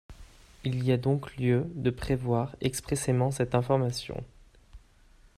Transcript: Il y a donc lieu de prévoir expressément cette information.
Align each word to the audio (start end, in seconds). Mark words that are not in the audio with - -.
Il 0.63 0.83
y 0.83 0.91
a 0.91 0.97
donc 0.97 1.37
lieu 1.37 1.67
de 1.75 1.91
prévoir 1.91 2.55
expressément 2.59 3.29
cette 3.29 3.53
information. 3.53 4.23